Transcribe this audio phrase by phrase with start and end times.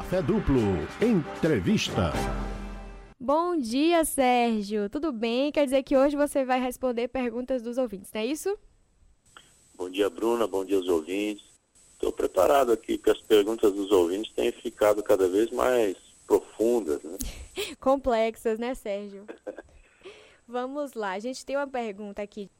[0.00, 0.62] Café Duplo.
[0.98, 2.10] Entrevista.
[3.20, 4.88] Bom dia, Sérgio.
[4.88, 5.52] Tudo bem?
[5.52, 8.58] Quer dizer que hoje você vai responder perguntas dos ouvintes, não é isso?
[9.74, 10.46] Bom dia, Bruna.
[10.46, 11.44] Bom dia aos ouvintes.
[11.92, 17.18] Estou preparado aqui, porque as perguntas dos ouvintes têm ficado cada vez mais profundas, né?
[17.78, 19.26] Complexas, né, Sérgio?
[20.48, 21.12] Vamos lá.
[21.12, 22.50] A gente tem uma pergunta aqui.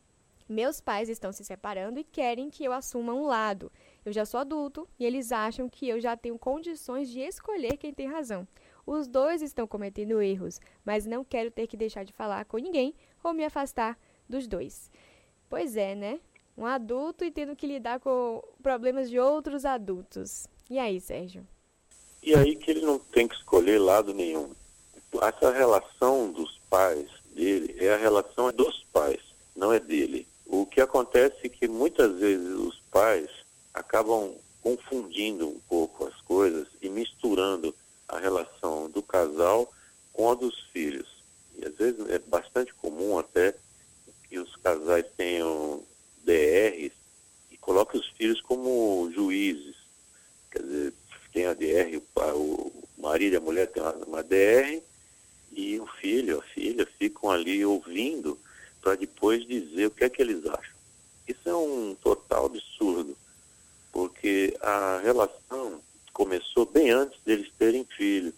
[0.47, 3.73] Meus pais estão se separando e querem que eu assuma um lado.
[4.05, 7.93] Eu já sou adulto e eles acham que eu já tenho condições de escolher quem
[7.93, 8.47] tem razão.
[8.87, 12.95] Os dois estão cometendo erros, mas não quero ter que deixar de falar com ninguém
[13.23, 14.91] ou me afastar dos dois.
[15.49, 16.21] Pois é, né?
[16.57, 20.47] Um adulto e tendo que lidar com problemas de outros adultos.
[20.69, 21.47] E aí, Sérgio?
[22.23, 24.51] E aí que ele não tem que escolher lado nenhum.
[25.23, 29.21] Essa relação dos pais dele é a relação dos pais,
[29.57, 30.27] não é dele.
[30.47, 33.29] O que acontece é que muitas vezes os pais
[33.73, 37.75] acabam confundindo um pouco as coisas e misturando
[38.09, 39.73] a relação do casal
[40.13, 41.09] com a dos filhos.
[41.57, 43.55] E às vezes é bastante comum até
[44.29, 45.83] que os casais tenham
[46.25, 46.93] DRs
[47.51, 49.77] e coloquem os filhos como juízes.
[50.51, 50.95] Quer dizer,
[51.33, 51.97] tem a DR,
[52.35, 54.83] o, marido e a mulher uma, uma DR
[55.53, 58.39] e o filho, a filha ficam ali ouvindo
[58.81, 60.75] para depois dizer o que é que eles acham.
[61.27, 63.17] Isso é um total absurdo,
[63.93, 65.81] porque a relação
[66.13, 68.33] começou bem antes deles terem filho.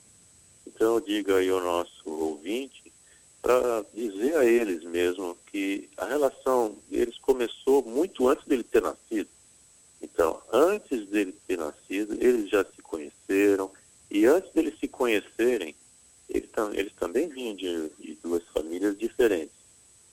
[0.66, 2.92] Então eu digo aí ao nosso ouvinte
[3.40, 9.28] para dizer a eles mesmo que a relação deles começou muito antes dele ter nascido.
[10.00, 13.70] Então, antes dele ter nascido, eles já se conheceram
[14.10, 15.74] e antes deles se conhecerem,
[16.28, 19.54] eles, eles também vinham de, de duas famílias diferentes.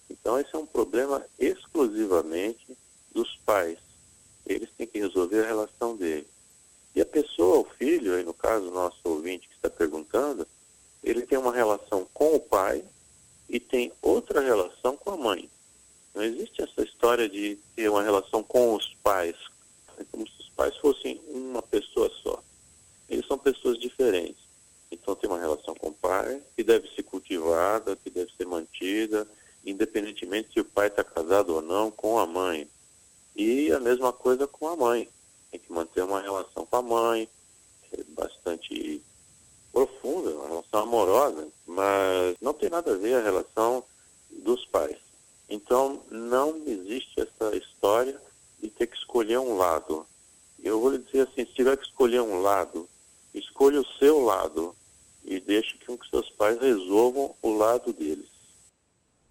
[0.09, 2.77] Então, esse é um problema exclusivamente
[3.13, 3.77] dos pais.
[4.49, 6.27] Eles têm que resolver a relação deles.
[6.95, 10.45] E a pessoa, o filho, aí no caso, nosso ouvinte que está perguntando,
[11.03, 12.83] ele tem uma relação com o pai
[13.47, 15.49] e tem outra relação com a mãe.
[16.13, 19.35] Não existe essa história de ter uma relação com os pais,
[19.97, 22.43] é como se os pais fossem uma pessoa só.
[23.07, 24.43] Eles são pessoas diferentes.
[24.91, 29.27] Então tem uma relação com o pai que deve ser cultivada, que deve ser mantida,
[29.65, 32.67] independentemente se o pai está casado ou não com a mãe.
[33.39, 35.07] E a mesma coisa com a mãe.
[35.49, 37.29] Tem que manter uma relação com a mãe,
[37.93, 39.01] é bastante
[39.71, 43.81] profunda, uma relação amorosa, mas não tem nada a ver a relação
[44.29, 44.97] dos pais.
[45.47, 48.21] Então não existe essa história
[48.61, 50.05] de ter que escolher um lado.
[50.61, 52.89] Eu vou lhe dizer assim, se tiver que escolher um lado,
[53.33, 54.75] escolha o seu lado
[55.23, 58.27] e deixe que os seus pais resolvam o lado deles.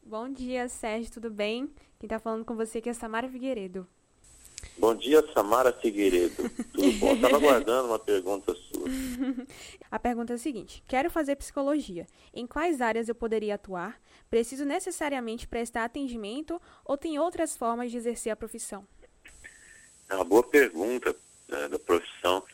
[0.02, 1.66] Bom dia, Sérgio, tudo bem?
[2.00, 3.86] Quem está falando com você aqui é Samara Figueiredo.
[4.78, 6.48] Bom dia, Samara Figueiredo.
[6.72, 7.14] Tudo bom?
[7.14, 8.88] Estava aguardando uma pergunta sua.
[9.90, 12.06] A pergunta é a seguinte: Quero fazer psicologia.
[12.32, 14.00] Em quais áreas eu poderia atuar?
[14.30, 18.86] Preciso necessariamente prestar atendimento ou tem outras formas de exercer a profissão?
[20.08, 21.14] É uma boa pergunta
[21.48, 22.44] né, da profissão.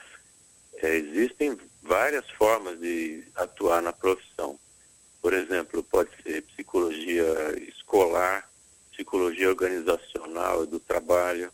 [0.76, 4.58] É, existem várias formas de atuar na profissão.
[5.20, 8.48] Por exemplo, pode ser psicologia escolar,
[8.92, 11.52] psicologia organizacional do trabalho,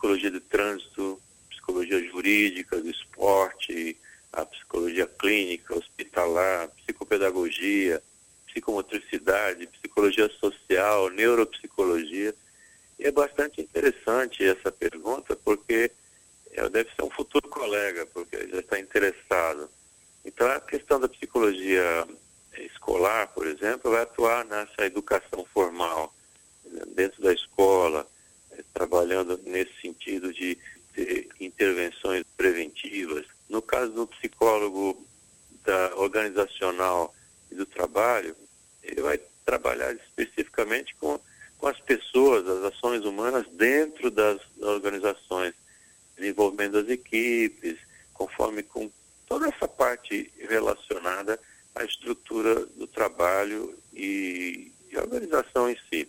[0.00, 3.94] psicologia de trânsito, psicologia jurídica, do esporte,
[4.32, 8.02] a psicologia clínica, hospitalar, psicopedagogia,
[8.46, 12.34] psicomotricidade, psicologia social, neuropsicologia.
[12.98, 15.90] E é bastante interessante essa pergunta, porque
[16.72, 19.68] deve ser um futuro colega, porque já está interessado.
[20.24, 22.08] Então, a questão da psicologia
[22.58, 26.14] escolar, por exemplo, vai atuar nessa educação formal,
[26.94, 28.06] dentro da escola,
[28.72, 30.56] trabalhando nesse sentido de
[30.94, 33.26] ter intervenções preventivas.
[33.48, 35.06] No caso do psicólogo
[35.64, 37.14] da organizacional
[37.50, 38.36] e do trabalho,
[38.82, 41.18] ele vai trabalhar especificamente com,
[41.58, 45.54] com as pessoas, as ações humanas dentro das organizações,
[46.16, 47.78] desenvolvimento das equipes,
[48.14, 48.90] conforme com
[49.26, 51.38] toda essa parte relacionada
[51.74, 56.08] à estrutura do trabalho e, e organização em si.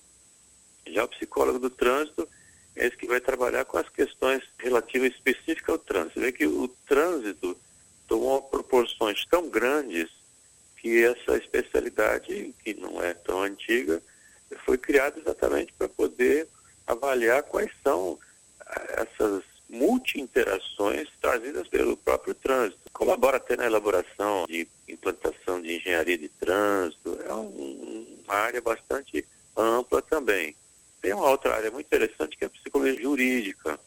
[0.87, 2.27] Já o psicólogo do trânsito
[2.75, 6.13] esse que vai trabalhar com as questões relativas específicas ao trânsito.
[6.13, 7.57] Você vê que o trânsito
[8.07, 10.09] tomou proporções tão grandes
[10.77, 14.01] que essa especialidade, que não é tão antiga,
[14.65, 16.47] foi criada exatamente para poder
[16.87, 18.17] avaliar quais são
[18.67, 22.81] eh, essas multi-interações trazidas pelo próprio trânsito.
[22.91, 29.25] Colabora até na elaboração de implantação de engenharia de trânsito, é um, uma área bastante
[29.55, 30.55] ampla também.
[31.01, 33.09] Tem uma outra área muito interessante que é a psicologia
[33.41, 33.79] jurídica,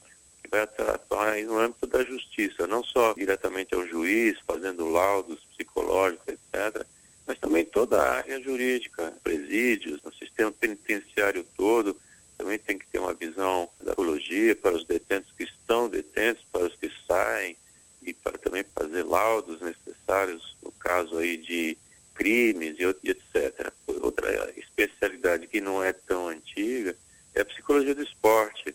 [0.43, 6.27] que vai atuar no âmbito da justiça, não só diretamente ao juiz, fazendo laudos psicológicos,
[6.29, 6.85] etc.,
[7.27, 11.99] mas também toda a área jurídica, presídios, no sistema penitenciário todo,
[12.37, 16.67] também tem que ter uma visão da psicologia para os detentos que estão detentos, para
[16.67, 17.57] os que saem,
[18.03, 21.79] e para também fazer laudos necessários no caso aí de
[22.15, 23.73] crimes e etc.
[23.87, 26.95] Outra especialidade que não é tão antiga
[27.35, 28.75] é a psicologia do esporte.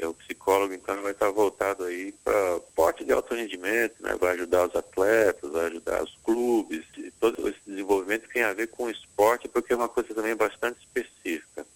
[0.00, 4.16] É o psicólogo, então, vai estar voltado aí para esporte de alto rendimento, né?
[4.18, 6.86] vai ajudar os atletas, vai ajudar os clubes,
[7.20, 10.78] todo esse desenvolvimento tem a ver com o esporte, porque é uma coisa também bastante
[10.80, 11.66] específica.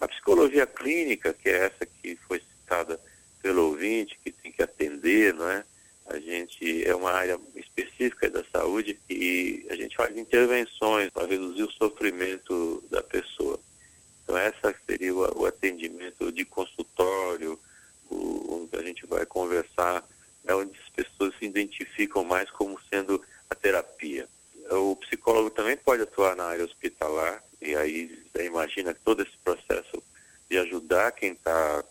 [0.00, 3.00] A psicologia clínica, que é essa que foi citada
[3.42, 5.64] pelo ouvinte, que tem que atender, não é?
[6.06, 11.64] A gente é uma área específica da saúde e a gente faz intervenções para reduzir
[11.64, 13.58] o sofrimento da pessoa.
[14.26, 17.56] Então essa seria o, atendimento de consultório,
[18.10, 20.04] onde a gente vai conversar,
[20.44, 24.28] é onde as pessoas se identificam mais como sendo a terapia.
[24.68, 30.02] O psicólogo também pode atuar na área hospitalar e aí imagina todo esse processo
[30.50, 31.84] de ajudar quem está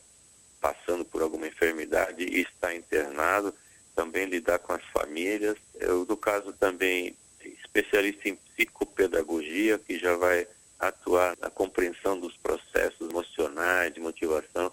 [0.60, 3.54] passando por alguma enfermidade e está internado
[3.96, 5.56] também lidar com as famílias.
[5.76, 10.46] Eu, no caso, também especialista em psicopedagogia, que já vai
[10.80, 14.72] atuar na compreensão dos processos emocionais, de motivação,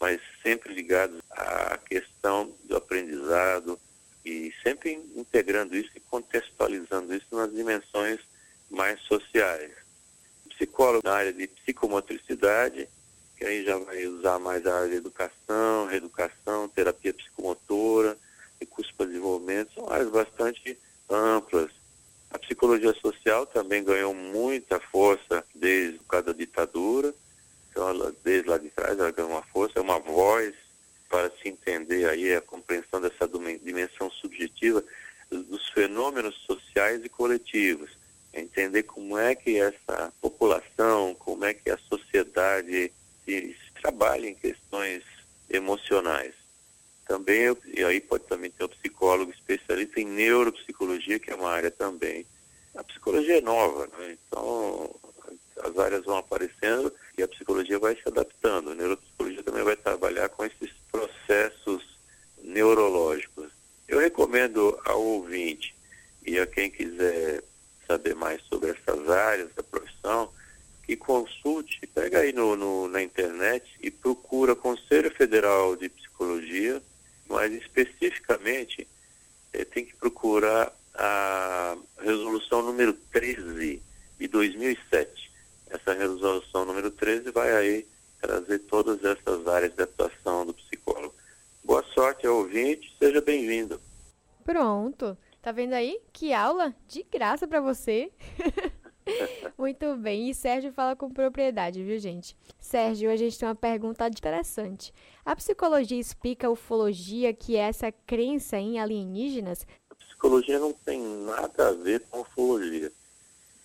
[0.00, 3.78] mas sempre ligados à questão do aprendizado
[4.24, 8.20] e sempre integrando isso e contextualizando isso nas dimensões
[8.70, 9.70] mais sociais.
[10.48, 12.88] Psicólogo na área de psicomotricidade,
[13.36, 18.16] que aí já vai usar mais a área de educação, reeducação, terapia psicomotora,
[18.60, 20.78] recursos para desenvolvimento, são áreas bastante
[21.08, 21.70] amplas.
[22.30, 27.14] A psicologia social também ganhou muita força desde cada ditadura,
[27.70, 30.52] então ela, desde lá de trás ela ganhou uma força, é uma voz
[31.08, 33.28] para se entender aí a compreensão dessa
[33.62, 34.82] dimensão subjetiva
[35.30, 37.90] dos fenômenos sociais e coletivos,
[38.34, 42.92] entender como é que essa população, como é que a sociedade
[43.24, 45.04] se, se trabalha em questões
[45.48, 46.34] emocionais.
[47.06, 51.70] Também, e aí pode também ter um psicólogo especialista em neuropsicologia, que é uma área
[51.70, 52.26] também.
[52.74, 54.16] A psicologia é nova, né?
[54.26, 54.90] então
[55.60, 58.70] as áreas vão aparecendo e a psicologia vai se adaptando.
[58.70, 61.98] A neuropsicologia também vai trabalhar com esses processos
[62.42, 63.50] neurológicos.
[63.88, 65.74] Eu recomendo ao ouvinte
[66.24, 67.42] e a quem quiser
[67.86, 70.32] saber mais sobre essas áreas da profissão,
[70.84, 76.82] que consulte, pega aí no, no, na internet e procura Conselho Federal de Psicologia
[77.32, 78.86] mas especificamente
[79.52, 83.82] é, tem que procurar a resolução número 13
[84.18, 85.32] de 2007.
[85.70, 87.86] Essa resolução número 13 vai aí
[88.20, 91.14] trazer todas essas áreas de atuação do psicólogo.
[91.64, 93.80] Boa sorte ao ouvinte, seja bem-vindo.
[94.44, 95.16] Pronto.
[95.72, 96.00] Vendo aí?
[96.12, 98.12] Que aula de graça para você.
[99.56, 100.28] Muito bem.
[100.28, 102.36] E Sérgio fala com propriedade, viu, gente?
[102.60, 104.92] Sérgio, a gente tem uma pergunta interessante.
[105.24, 109.66] A psicologia explica a ufologia, que é essa crença em alienígenas?
[109.88, 112.92] A psicologia não tem nada a ver com ufologia.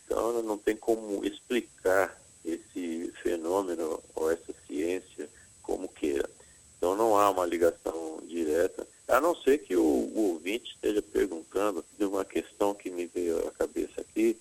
[0.06, 5.30] Então, ela não tem como explicar esse fenômeno ou essa ciência
[5.62, 6.30] como queira.
[6.78, 11.84] Então, não há uma ligação direta, a não ser que o, o ouvinte esteja perguntando
[12.18, 14.38] uma questão que me veio à cabeça aqui,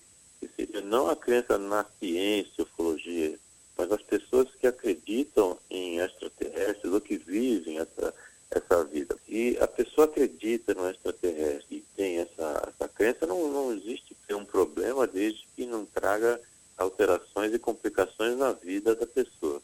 [0.84, 3.38] não a crença na ciência, ufologia,
[3.76, 8.14] mas as pessoas que acreditam em extraterrestres ou que vivem essa,
[8.50, 9.16] essa vida.
[9.28, 14.44] E a pessoa acredita no extraterrestre e tem essa, essa crença, não, não existe um
[14.44, 16.40] problema desde que não traga
[16.78, 19.60] alterações e complicações na vida da pessoa.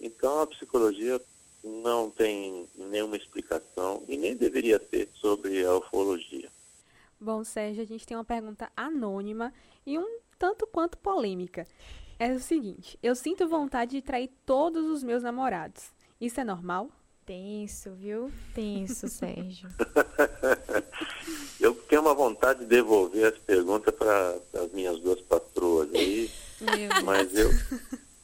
[0.00, 1.20] Então a psicologia
[1.62, 6.50] não tem nenhuma explicação e nem deveria ter sobre a ufologia.
[7.22, 9.52] Bom, Sérgio, a gente tem uma pergunta anônima
[9.84, 11.66] e um tanto quanto polêmica.
[12.18, 15.90] É o seguinte: eu sinto vontade de trair todos os meus namorados.
[16.20, 16.90] Isso é normal?
[17.26, 18.30] Tenso, viu?
[18.54, 19.68] Tenso, Sérgio.
[21.60, 26.30] eu tenho uma vontade de devolver as perguntas para as minhas duas patroas aí,
[27.04, 27.50] mas eu,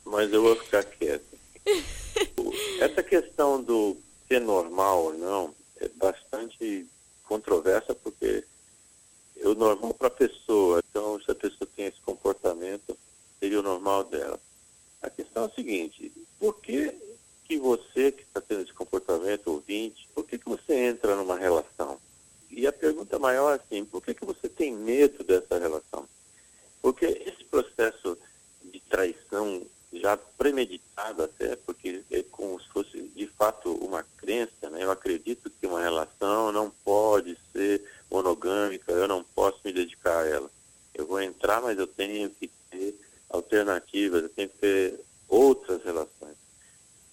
[0.04, 1.37] mas eu vou ficar quieto.
[2.80, 3.97] Essa questão do
[4.28, 6.87] ser normal ou não é bastante
[7.25, 8.45] controversa porque
[9.49, 10.83] o normal para a pessoa.
[10.91, 12.97] Então, se a pessoa tem esse comportamento,
[13.38, 14.38] seria o normal dela.
[15.03, 16.95] A questão é a seguinte: por que,
[17.45, 22.00] que você que está tendo esse comportamento, ouvinte, por que, que você entra numa relação?
[22.50, 26.09] E a pergunta maior é assim: por que, que você tem medo dessa relação?
[26.81, 28.17] Porque esse processo
[28.62, 29.62] de traição
[29.93, 34.85] já premeditado até, porque é como se fosse de fato uma crença, né?
[34.85, 35.47] eu acredito
[41.67, 42.95] mas eu tenho que ter
[43.29, 46.37] alternativas, eu tenho que ter outras relações.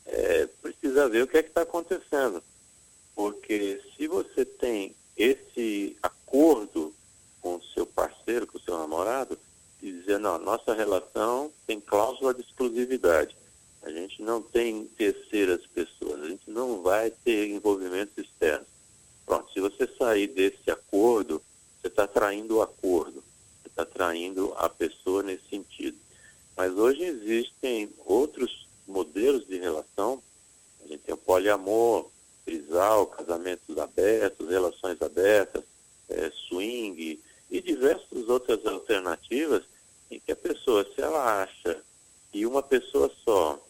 [0.05, 2.43] É, precisa ver o que é que está acontecendo.
[3.15, 6.93] Porque se você tem esse acordo
[7.41, 9.37] com o seu parceiro, com o seu namorado,
[9.81, 13.35] e dizer, não, nossa relação tem cláusula de exclusividade.
[13.81, 18.67] A gente não tem terceiras pessoas, a gente não vai ter envolvimentos externos.
[19.25, 21.41] Pronto, se você sair desse acordo,
[21.81, 23.23] você está traindo o acordo,
[23.61, 25.97] você está traindo a pessoa nesse sentido.
[26.55, 30.21] Mas hoje existem outros modelos de relação,
[30.83, 32.09] a gente tem o poliamor,
[32.45, 33.77] trisal, casamentos
[34.33, 35.63] abertos, relações abertas,
[36.09, 39.63] é, swing e diversas outras alternativas
[40.09, 41.81] em que a pessoa, se ela acha
[42.31, 43.63] que uma pessoa só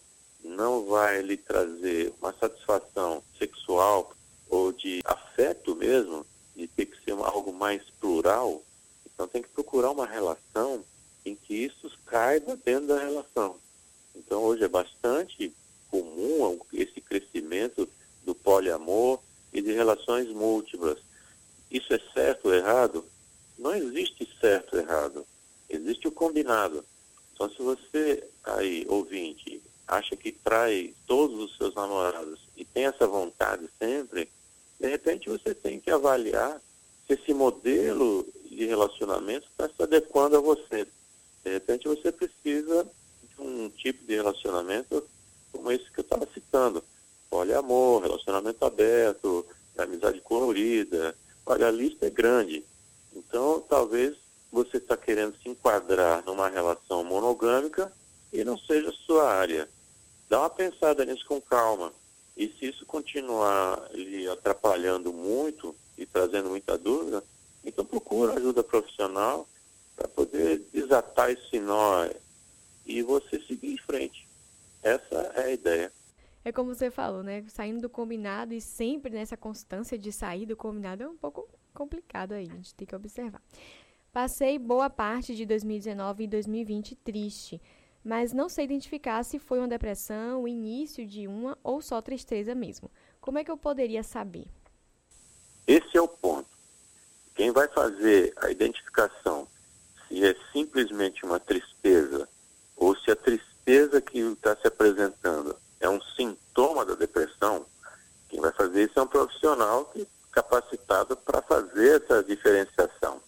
[0.44, 4.14] não vai lhe trazer uma satisfação sexual
[4.50, 8.62] ou de afeto mesmo, de ter que ser algo mais plural,
[9.06, 10.84] então tem que procurar uma relação
[11.26, 13.58] em que isso caiba dentro da relação.
[14.16, 15.54] Então hoje é bastante
[15.90, 17.88] comum esse crescimento
[18.24, 19.20] do poliamor
[19.54, 20.98] e de relações múltiplas.
[21.70, 23.06] Isso é certo ou errado?
[23.58, 25.26] Não existe certo ou errado.
[25.70, 26.84] Existe o combinado.
[27.34, 33.08] Então se você aí, ouvinte, acha que trai todos os seus namorados e tem essa
[33.08, 34.30] vontade sempre,
[34.80, 36.62] de repente você tem que avaliar
[37.03, 40.88] se esse modelo de relacionamento está se adequando a você.
[41.44, 42.88] De repente você precisa
[43.24, 45.04] de um tipo de relacionamento
[45.52, 46.84] como esse que eu estava citando.
[47.30, 49.46] Poliamor, relacionamento aberto,
[49.78, 51.16] amizade colorida.
[51.46, 52.64] Olha, a lista é grande.
[53.16, 54.16] Então, talvez
[54.52, 57.92] você está querendo se enquadrar numa relação monogâmica
[58.32, 59.68] e não seja sua área.
[60.30, 61.92] Dá uma pensada nisso com calma.
[62.36, 67.24] E se isso continuar lhe atrapalhando muito e trazendo muita dúvida,
[67.64, 69.48] então procura ajuda profissional
[69.96, 72.08] para poder desatar esse nó
[72.86, 74.28] e você seguir em frente.
[74.82, 75.92] Essa é a ideia.
[76.44, 77.46] É como você falou, né?
[77.48, 82.34] Saindo do combinado e sempre nessa constância de sair do combinado é um pouco complicado
[82.34, 83.42] aí, a gente tem que observar.
[84.12, 87.62] Passei boa parte de 2019 e 2020 triste
[88.04, 92.54] mas não sei identificar se foi uma depressão, o início de uma ou só tristeza
[92.54, 92.92] mesmo.
[93.22, 94.46] Como é que eu poderia saber?
[95.68, 96.50] Esse é o ponto.
[97.36, 99.48] Quem vai fazer a identificação
[100.08, 102.28] se é simplesmente uma tristeza
[102.76, 107.66] ou se a tristeza que está se apresentando é um sintoma da depressão,
[108.30, 113.22] quem vai fazer isso é um profissional que, capacitado para fazer essa diferenciação.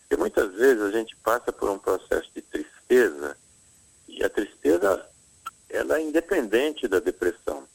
[0.00, 3.36] Porque muitas vezes a gente passa por um processo de tristeza
[4.08, 5.04] e a tristeza,
[5.68, 7.66] ela é independente da depressão.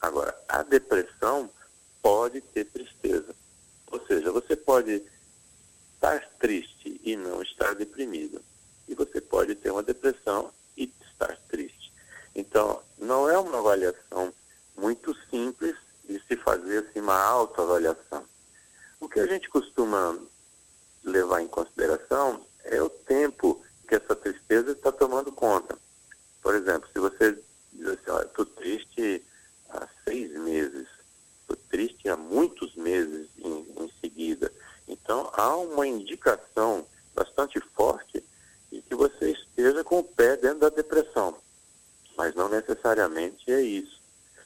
[0.00, 1.50] Agora, a depressão
[2.00, 3.34] pode ter tristeza.
[3.90, 5.02] Ou seja, você pode
[5.94, 8.42] estar triste e não estar deprimido.
[8.88, 11.92] E você pode ter uma depressão e estar triste.
[12.34, 14.32] Então, não é uma avaliação
[14.76, 18.24] muito simples de se fazer assim, uma autoavaliação.
[18.98, 20.18] O que a gente costuma
[21.04, 25.76] levar em consideração é o tempo que essa tristeza está tomando conta.
[26.42, 27.42] Por exemplo, se você
[27.72, 29.24] diz assim, estou triste
[29.70, 30.86] há seis meses,
[31.80, 34.52] triste há muitos meses em, em seguida.
[34.86, 38.22] Então, há uma indicação bastante forte
[38.70, 41.36] de que você esteja com o pé dentro da depressão.
[42.16, 43.98] Mas não necessariamente é isso.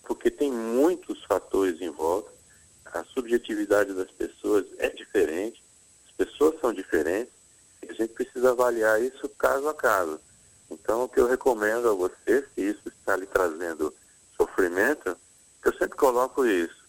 [0.05, 2.31] Porque tem muitos fatores em volta,
[2.87, 5.61] a subjetividade das pessoas é diferente,
[6.07, 7.33] as pessoas são diferentes,
[7.83, 10.21] e a gente precisa avaliar isso caso a caso.
[10.71, 13.93] Então, o que eu recomendo a você, se isso está lhe trazendo
[14.37, 15.17] sofrimento,
[15.65, 16.84] eu sempre coloco isso,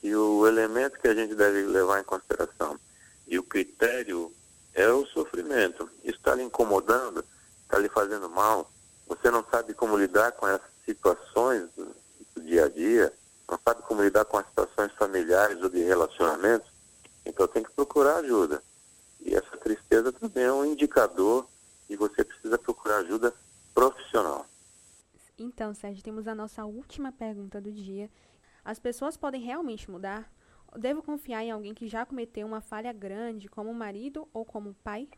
[0.00, 2.78] que o elemento que a gente deve levar em consideração
[3.26, 4.32] e o critério
[4.74, 5.88] é o sofrimento.
[6.02, 7.24] Isso está lhe incomodando,
[7.62, 8.70] está lhe fazendo mal,
[9.06, 11.94] você não sabe como lidar com essas situações do,
[12.42, 13.12] dia a dia,
[13.48, 16.68] não sabe como lidar com as situações familiares ou de relacionamentos,
[17.24, 18.62] então tem que procurar ajuda.
[19.20, 21.46] E essa tristeza também é um indicador
[21.88, 23.34] e você precisa procurar ajuda
[23.74, 24.46] profissional.
[25.38, 28.10] Então, Sérgio, temos a nossa última pergunta do dia.
[28.64, 30.30] As pessoas podem realmente mudar?
[30.76, 35.08] Devo confiar em alguém que já cometeu uma falha grande, como marido ou como pai?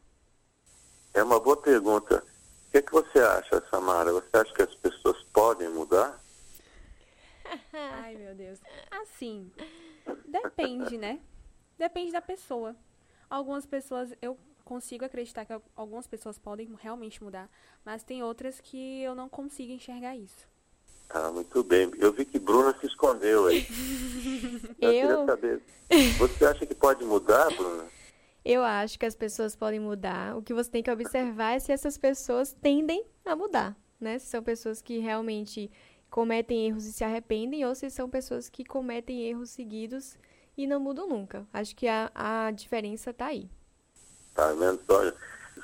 [1.12, 2.25] É uma boa pergunta.
[2.66, 4.12] O que, é que você acha, Samara?
[4.12, 6.18] Você acha que as pessoas podem mudar?
[7.72, 8.58] Ai, meu Deus.
[8.90, 9.52] Assim,
[10.26, 11.20] depende, né?
[11.76, 12.75] Depende da pessoa.
[13.28, 17.50] Algumas pessoas, eu consigo acreditar que algumas pessoas podem realmente mudar,
[17.84, 20.49] mas tem outras que eu não consigo enxergar isso.
[21.14, 21.90] Ah, muito bem.
[21.99, 23.66] Eu vi que Bruna se escondeu aí.
[24.81, 25.62] eu, eu queria saber.
[26.19, 27.85] Você acha que pode mudar, Bruna?
[28.45, 30.37] Eu acho que as pessoas podem mudar.
[30.37, 34.19] O que você tem que observar é se essas pessoas tendem a mudar, né?
[34.19, 35.71] Se são pessoas que realmente
[36.11, 40.16] cometem erros e se arrependem, ou se são pessoas que cometem erros seguidos
[40.57, 41.47] e não mudam nunca.
[41.52, 43.49] Acho que a, a diferença está aí.
[44.35, 44.81] Tá vendo?
[44.88, 45.14] Olha,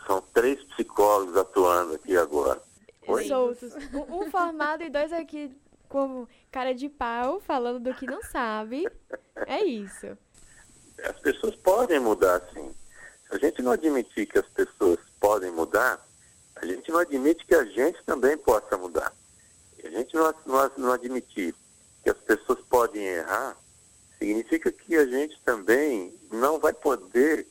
[0.06, 2.62] são três psicólogos atuando aqui agora.
[3.08, 3.26] Oi?
[3.26, 3.72] Soltos.
[3.94, 5.50] Um, um formado e dois aqui
[5.88, 8.86] com cara de pau, falando do que não sabe.
[9.46, 10.16] É isso.
[11.02, 12.74] As pessoas podem mudar, sim.
[13.26, 16.06] Se a gente não admitir que as pessoas podem mudar,
[16.56, 19.12] a gente não admite que a gente também possa mudar.
[19.76, 21.54] Se a gente não, não, não admitir
[22.02, 23.56] que as pessoas podem errar,
[24.18, 27.46] significa que a gente também não vai poder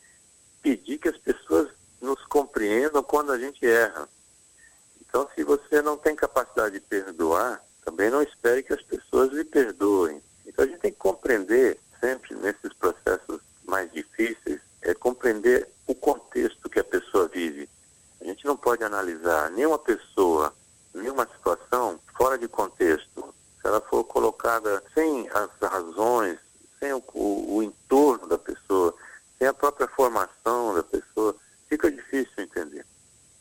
[0.61, 1.71] pedir que as pessoas
[2.01, 4.07] nos compreendam quando a gente erra.
[5.07, 9.43] Então, se você não tem capacidade de perdoar, também não espere que as pessoas lhe
[9.43, 10.21] perdoem.
[10.45, 16.69] Então, a gente tem que compreender sempre nesses processos mais difíceis, é compreender o contexto
[16.69, 17.69] que a pessoa vive.
[18.21, 20.53] A gente não pode analisar nenhuma pessoa,
[20.93, 23.33] nenhuma situação fora de contexto.
[23.61, 26.39] Se ela for colocada sem as razões,
[26.79, 28.93] sem o, o, o entorno da pessoa,
[29.37, 31.35] sem a própria formação da pessoa,
[31.67, 32.85] fica difícil entender.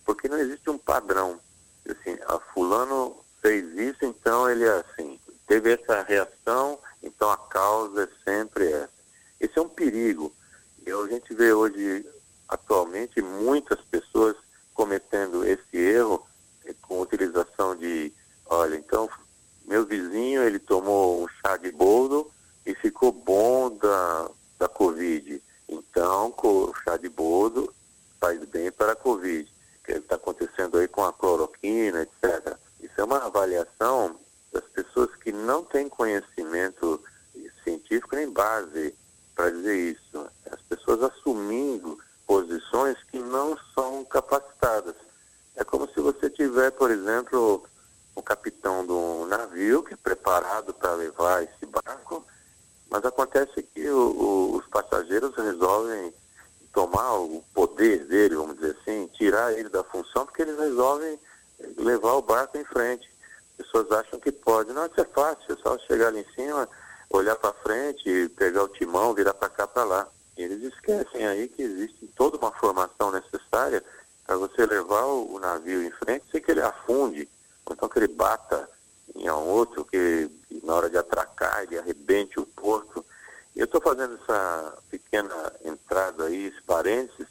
[0.04, 1.40] Porque não existe um padrão.
[1.88, 5.18] Assim, a fulano fez isso, então ele é assim.
[5.47, 8.90] Teve essa reação, então a causa é sempre essa.
[9.40, 10.32] Esse é um perigo.
[10.87, 12.06] E a gente vê hoje,
[12.49, 14.37] atualmente, muitas pessoas
[14.75, 16.26] cometendo esse erro
[16.64, 18.12] eh, com utilização de,
[18.44, 19.08] olha, então
[19.64, 22.30] meu vizinho ele tomou um chá de boldo
[22.64, 25.42] e ficou bom da, da Covid.
[25.68, 27.73] Então, o chá de boldo
[28.20, 29.50] faz bem para a Covid,
[29.84, 31.12] que está acontecendo aí com a
[31.94, 32.56] etc.
[32.80, 34.18] Isso é uma avaliação
[34.52, 37.02] das pessoas que não têm conhecimento
[37.62, 38.94] científico nem base
[39.34, 40.26] para dizer isso.
[40.50, 44.94] As pessoas assumindo posições que não são capacitadas.
[45.56, 47.64] É como se você tiver, por exemplo,
[48.14, 52.26] o capitão de um navio que é preparado para levar esse barco,
[52.90, 56.12] mas acontece que o, o, os passageiros resolvem
[56.72, 61.18] tomar o poder dele, vamos dizer assim, tirar ele da função, porque eles resolvem
[61.86, 63.08] levar o barco em frente.
[63.58, 64.72] As pessoas acham que pode.
[64.72, 66.68] Não, isso é fácil, é só chegar ali em cima,
[67.08, 70.08] olhar para frente, pegar o timão, virar para cá, para lá.
[70.36, 73.82] E eles esquecem aí que existe toda uma formação necessária
[74.26, 77.28] para você levar o, navio em frente sem que ele afunde,
[77.64, 78.68] ou então que ele bata
[79.14, 83.04] em um outro, que, que na hora de atracar ele arrebente o porto.
[83.54, 87.26] Eu estou fazendo essa pequena entrada aí, esse parênteses,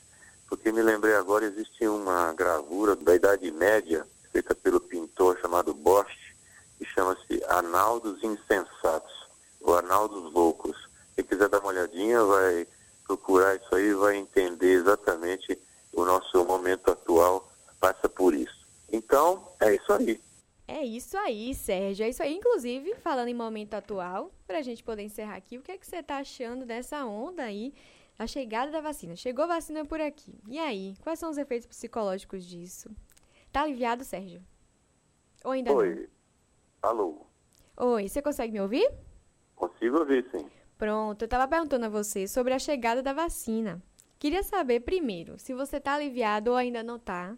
[0.47, 6.13] porque me lembrei agora, existe uma gravura da Idade Média, feita pelo pintor chamado Bosch,
[6.77, 9.29] que chama-se Analdos Insensatos,
[9.61, 10.75] ou Analdos Loucos.
[11.15, 12.67] Quem quiser dar uma olhadinha, vai
[13.07, 15.57] procurar isso aí, vai entender exatamente
[15.93, 18.67] o nosso momento atual, passa por isso.
[18.91, 20.21] Então, é isso aí.
[20.67, 22.05] É isso aí, Sérgio.
[22.05, 22.35] É isso aí.
[22.35, 25.87] Inclusive, falando em momento atual, para a gente poder encerrar aqui, o que é que
[25.87, 27.73] você está achando dessa onda aí,
[28.17, 29.15] da chegada da vacina?
[29.15, 30.33] Chegou a vacina por aqui.
[30.49, 32.89] E aí, quais são os efeitos psicológicos disso?
[33.55, 34.43] Tá aliviado, Sérgio?
[35.41, 36.09] Ou ainda Oi.
[36.81, 36.89] não?
[36.89, 37.25] Alô.
[37.77, 38.85] Oi, você consegue me ouvir?
[39.55, 40.45] Consigo ouvir, sim.
[40.77, 43.81] Pronto, eu estava perguntando a você sobre a chegada da vacina.
[44.19, 47.33] Queria saber primeiro se você está aliviado ou ainda não está.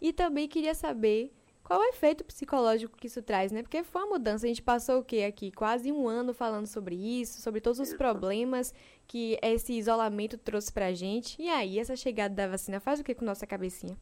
[0.00, 1.30] E também queria saber
[1.62, 3.62] qual o efeito psicológico que isso traz, né?
[3.62, 4.46] Porque foi uma mudança.
[4.46, 5.52] A gente passou o quê aqui?
[5.52, 8.72] Quase um ano falando sobre isso, sobre todos os problemas
[9.06, 11.36] que esse isolamento trouxe pra gente.
[11.38, 13.98] E aí, essa chegada da vacina faz o que com nossa cabecinha?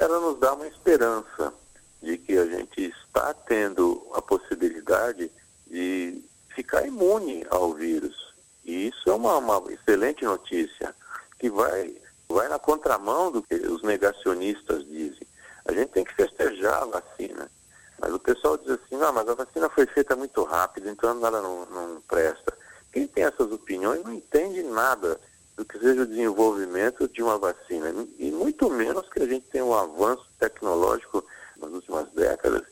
[0.00, 1.52] Ela nos dá uma esperança
[2.00, 5.30] de que a gente está tendo a possibilidade
[5.66, 8.16] de ficar imune ao vírus.
[8.64, 10.94] E isso é uma, uma excelente notícia,
[11.38, 11.96] que vai,
[12.28, 15.26] vai na contramão do que os negacionistas dizem.
[15.64, 17.50] A gente tem que festejar a vacina.
[17.98, 21.42] Mas o pessoal diz assim, não, mas a vacina foi feita muito rápido, então ela
[21.42, 22.56] não, não presta.
[22.92, 25.20] Quem tem essas opiniões não entende nada
[25.58, 27.92] do que seja o desenvolvimento de uma vacina.
[28.16, 31.24] E muito menos que a gente tenha um avanço tecnológico
[31.56, 32.62] nas últimas décadas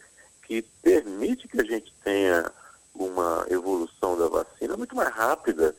[0.45, 2.51] que permite que a gente tenha
[2.95, 5.75] uma evolução da vacina muito mais rápida.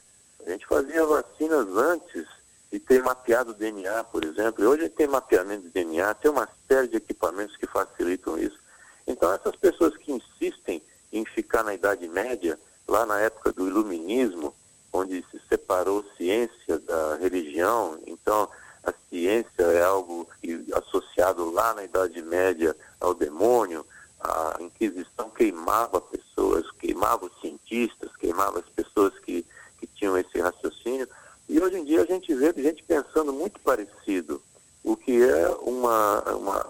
[0.46, 2.28] A gente fazia vacinas antes
[2.70, 4.62] de ter mapeado o DNA, por exemplo.
[4.62, 8.60] E hoje tem mapeamento de DNA, tem uma série de equipamentos que facilitam isso.
[9.08, 14.54] Então, essas pessoas que insistem em ficar na Idade Média, lá na época do Iluminismo,
[14.92, 18.50] onde se separou ciência da religião, então
[18.84, 23.86] a ciência é algo que, associado lá na Idade Média ao demônio,
[24.20, 29.46] a Inquisição queimava pessoas, queimava os cientistas, queimava as pessoas que,
[29.80, 31.08] que tinham esse raciocínio.
[31.50, 34.42] E hoje em dia a gente vê gente pensando muito parecido,
[34.84, 36.66] o que é uma, uma,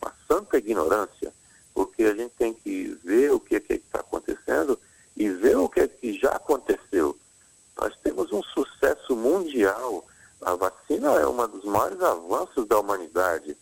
[0.00, 1.32] uma santa ignorância,
[1.74, 4.78] porque a gente tem que ver o que é que está acontecendo
[5.16, 7.16] e ver o que é que já aconteceu.
[7.80, 10.04] Nós temos um sucesso mundial.
[10.42, 13.56] A vacina é um dos maiores avanços da humanidade.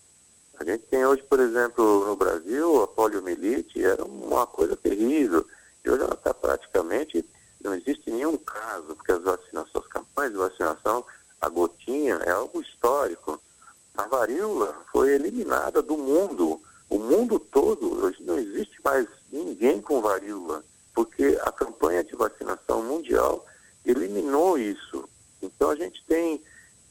[0.59, 5.47] A gente tem hoje, por exemplo, no Brasil, a poliomielite era uma coisa terrível.
[5.85, 7.25] E hoje ela está praticamente,
[7.63, 11.05] não existe nenhum caso, porque as vacinações, as campanhas de vacinação,
[11.41, 13.41] a gotinha é algo histórico.
[13.97, 16.61] A varíola foi eliminada do mundo.
[16.91, 22.83] O mundo todo, hoje não existe mais ninguém com varíola, porque a campanha de vacinação
[22.83, 23.47] mundial
[23.85, 25.09] eliminou isso.
[25.43, 26.43] Então a gente tem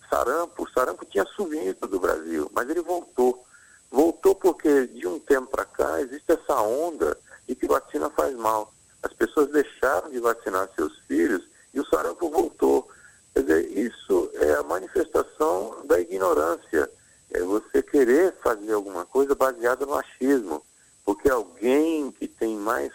[0.09, 3.45] sarampo, sarampo tinha sumido do Brasil, mas ele voltou.
[3.89, 8.73] Voltou porque de um tempo para cá existe essa onda de que vacina faz mal.
[9.01, 12.89] As pessoas deixaram de vacinar seus filhos e o sarampo voltou.
[13.33, 16.89] Quer dizer, isso é a manifestação da ignorância.
[17.31, 20.63] É você querer fazer alguma coisa baseada no achismo.
[21.05, 22.91] Porque alguém que tem mais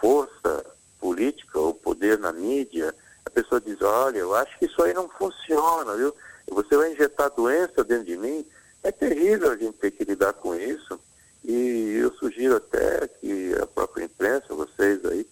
[0.00, 0.64] força
[1.00, 5.08] política ou poder na mídia, a pessoa diz, olha, eu acho que isso aí não
[5.08, 6.14] funciona, viu?
[6.48, 8.46] Você vai injetar doença dentro de mim,
[8.82, 10.98] é terrível a gente ter que lidar com isso.
[11.44, 15.26] E eu sugiro até que a própria imprensa, vocês aí,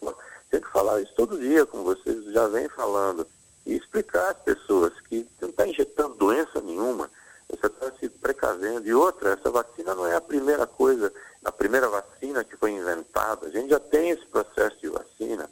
[0.51, 3.27] tem que falar isso todo dia, como vocês já vêm falando,
[3.67, 7.11] e explicar às pessoas que não está injetando doença nenhuma,
[7.49, 8.87] você está se precavendo.
[8.87, 11.13] E outra, essa vacina não é a primeira coisa,
[11.45, 13.47] a primeira vacina que foi inventada.
[13.47, 15.49] A gente já tem esse processo de vacina.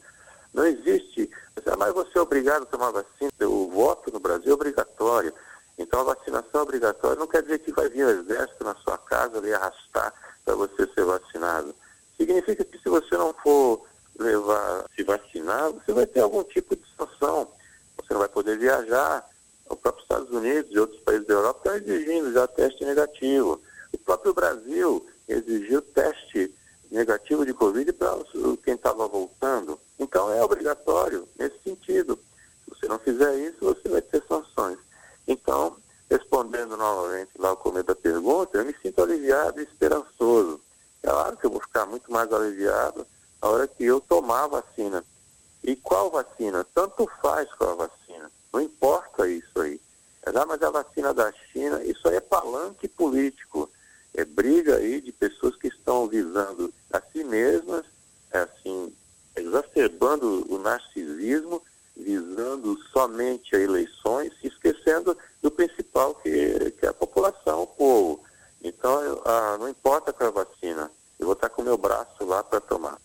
[0.55, 1.31] Não existe,
[1.75, 3.31] mas você é obrigado a tomar vacina.
[3.43, 5.33] O voto no Brasil é obrigatório.
[5.79, 8.97] Então a vacinação é obrigatória não quer dizer que vai vir o exército na sua
[8.97, 10.13] casa lhe arrastar
[10.45, 11.75] para você ser vacinado.
[12.17, 13.85] Significa que se você não for
[14.19, 17.51] levar, se vacinar, você vai ter algum tipo de sanção.
[17.97, 19.29] Você não vai poder viajar.
[19.69, 23.61] O próprio Estados Unidos e outros países da Europa estão exigindo já teste negativo.
[23.93, 28.19] O próprio Brasil exigiu teste negativo de Covid para
[28.65, 29.79] quem estava voltando.
[29.99, 32.19] Então é obrigatório nesse sentido.
[32.65, 34.79] Se você não fizer isso, você vai ter sanções.
[35.27, 35.77] Então,
[36.11, 40.61] respondendo novamente lá o começo da pergunta, eu me sinto aliviado e esperançoso.
[41.03, 43.07] É claro que eu vou ficar muito mais aliviado
[43.43, 45.05] na hora que eu tomar a vacina.
[45.63, 46.65] E qual vacina?
[46.75, 48.31] Tanto faz qual a vacina.
[48.53, 49.81] Não importa isso aí.
[50.25, 53.71] Ah, mas a vacina da China, isso aí é palanque político.
[54.13, 57.85] É briga aí de pessoas que estão visando a si mesmas,
[58.33, 58.93] é assim,
[59.37, 61.63] exacerbando o narcisismo,
[61.97, 68.25] visando somente a eleições, se esquecendo do principal, que, que é a população, o povo.
[68.63, 72.25] Então, eu, ah, não importa com a vacina, eu vou estar com o meu braço
[72.25, 72.99] lá para tomar.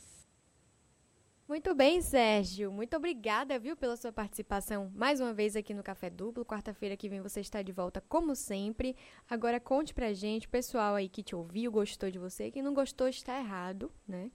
[1.51, 2.71] Muito bem, Sérgio.
[2.71, 6.43] Muito obrigada, viu, pela sua participação mais uma vez aqui no Café Duplo.
[6.43, 8.95] Quarta-feira que vem você está de volta, como sempre.
[9.29, 12.49] Agora conte pra gente, pessoal aí que te ouviu, gostou de você.
[12.49, 14.31] Quem não gostou está errado, né?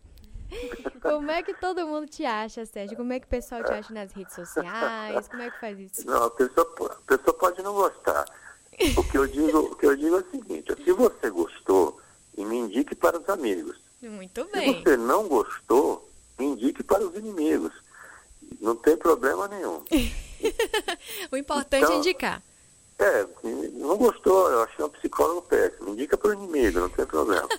[1.03, 2.97] Como é que todo mundo te acha, Sérgio?
[2.97, 5.27] Como é que o pessoal te acha nas redes sociais?
[5.27, 6.07] Como é que faz isso?
[6.07, 8.25] Não, a pessoa, a pessoa pode não gostar.
[8.97, 12.01] O que eu digo, o que eu digo é o seguinte: se você gostou,
[12.39, 13.81] me indique para os amigos.
[14.01, 14.75] Muito bem.
[14.77, 17.86] Se você não gostou, indique para os inimigos.
[18.61, 19.83] Não tem problema nenhum.
[21.31, 22.43] o importante é então, é indicar.
[22.99, 23.27] É,
[23.75, 25.91] não gostou, eu achei um psicólogo péssimo.
[25.91, 27.47] Indica para o inimigo, não tem problema.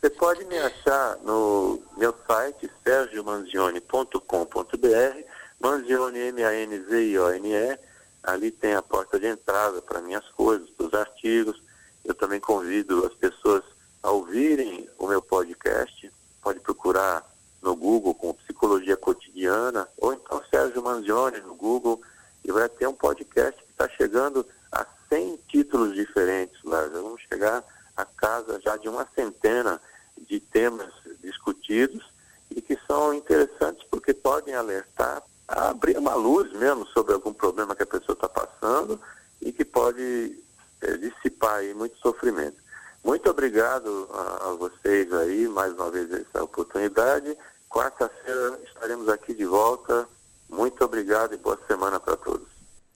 [0.00, 5.24] Você pode me achar no meu site, sergiomanzione.com.br,
[5.60, 7.78] Manzione, M-A-N-Z-I-O-N-E.
[8.22, 11.62] Ali tem a porta de entrada para minhas coisas, para os artigos.
[12.02, 13.62] Eu também convido as pessoas
[14.02, 16.10] a ouvirem o meu podcast.
[16.42, 17.29] Pode procurar
[17.62, 22.00] no Google com Psicologia Cotidiana, ou então Sérgio Manzioni no Google,
[22.44, 26.82] e vai ter um podcast que está chegando a 100 títulos diferentes lá.
[26.82, 27.62] Já vamos chegar
[27.96, 29.80] a casa já de uma centena
[30.28, 30.92] de temas
[31.22, 32.04] discutidos
[32.50, 37.82] e que são interessantes porque podem alertar, abrir uma luz mesmo sobre algum problema que
[37.82, 39.00] a pessoa está passando
[39.40, 40.38] e que pode
[40.80, 42.56] é, dissipar aí muito sofrimento.
[43.02, 47.36] Muito obrigado a, a, vocês aí, mais uma vez, essa oportunidade.
[47.70, 50.08] Quarta-feira estaremos aqui de volta.
[50.48, 52.59] Muito obrigado e boa semana para todos.